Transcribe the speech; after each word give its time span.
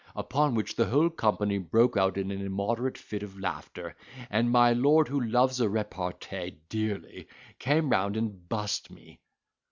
Upon 0.15 0.55
which 0.55 0.75
the 0.77 0.87
whole 0.87 1.11
company 1.11 1.59
broke 1.59 1.95
out 1.95 2.17
into 2.17 2.33
an 2.33 2.41
immoderate 2.41 2.97
fit 2.97 3.21
of 3.21 3.39
laughter; 3.39 3.95
and 4.31 4.49
my 4.49 4.73
lord, 4.73 5.07
who 5.07 5.21
loves 5.21 5.59
a 5.59 5.69
repartee 5.69 6.57
dearly, 6.69 7.27
came 7.59 7.91
round 7.91 8.17
and 8.17 8.49
bussed 8.49 8.89
me." 8.89 9.19